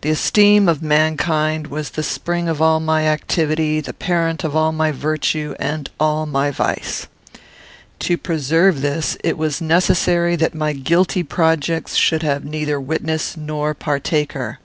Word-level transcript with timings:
The 0.00 0.10
esteem 0.10 0.68
of 0.68 0.82
mankind 0.82 1.68
was 1.68 1.90
the 1.90 2.02
spring 2.02 2.48
of 2.48 2.60
all 2.60 2.80
my 2.80 3.06
activity, 3.06 3.80
the 3.80 3.92
parent 3.92 4.42
of 4.42 4.56
all 4.56 4.72
my 4.72 4.90
virtue 4.90 5.54
and 5.60 5.88
all 6.00 6.26
my 6.26 6.50
vice. 6.50 7.06
To 8.00 8.18
preserve 8.18 8.80
this, 8.82 9.16
it 9.22 9.38
was 9.38 9.60
necessary 9.60 10.34
that 10.34 10.52
my 10.56 10.72
guilty 10.72 11.22
projects 11.22 11.94
should 11.94 12.24
have 12.24 12.44
neither 12.44 12.80
witness 12.80 13.36
nor 13.36 13.72
partaker. 13.72 14.58